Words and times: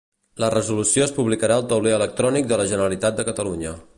La 0.43 0.47
resolució 0.53 1.03
es 1.07 1.13
publicarà 1.17 1.59
al 1.61 1.67
tauler 1.73 1.93
electrònic 1.99 2.49
de 2.53 2.61
la 2.63 2.69
Generalitat 2.75 3.21
de 3.21 3.31
Catalunya. 3.31 3.79